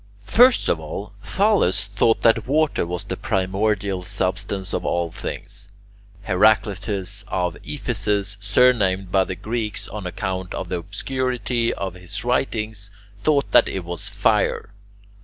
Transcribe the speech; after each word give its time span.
First 0.25 0.67
of 0.67 0.79
all 0.79 1.13
Thales 1.23 1.81
thought 1.83 2.23
that 2.23 2.47
water 2.47 2.87
was 2.87 3.03
the 3.03 3.15
primordial 3.15 4.01
substance 4.01 4.73
of 4.73 4.83
all 4.83 5.11
things. 5.11 5.69
Heraclitus 6.23 7.23
of 7.27 7.55
Ephesus, 7.63 8.35
surnamed 8.41 9.11
by 9.11 9.25
the 9.25 9.35
Greeks 9.35 9.85
[Greek: 9.87 9.93
skoteinos] 9.93 9.97
on 9.97 10.07
account 10.07 10.55
of 10.55 10.69
the 10.69 10.79
obscurity 10.79 11.71
of 11.75 11.93
his 11.93 12.23
writings, 12.23 12.89
thought 13.19 13.51
that 13.51 13.67
it 13.69 13.85
was 13.85 14.09
fire. 14.09 14.73